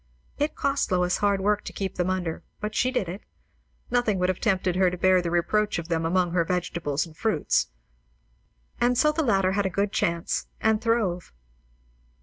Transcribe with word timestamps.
It 0.39 0.55
cost 0.55 0.91
Lois 0.91 1.17
hard 1.17 1.41
work 1.41 1.63
to 1.63 1.71
keep 1.71 1.93
them 1.93 2.09
under; 2.09 2.41
but 2.59 2.73
she 2.73 2.89
did 2.89 3.07
it. 3.07 3.21
Nothing 3.91 4.17
would 4.17 4.29
have 4.29 4.39
tempted 4.39 4.75
her 4.75 4.89
to 4.89 4.97
bear 4.97 5.21
the 5.21 5.29
reproach 5.29 5.77
of 5.77 5.89
them 5.89 6.07
among 6.07 6.31
her 6.31 6.43
vegetables 6.43 7.05
and 7.05 7.15
fruits. 7.15 7.67
And 8.79 8.97
so 8.97 9.11
the 9.11 9.21
latter 9.21 9.51
had 9.51 9.67
a 9.67 9.69
good 9.69 9.91
chance, 9.91 10.47
and 10.59 10.81
throve. 10.81 11.31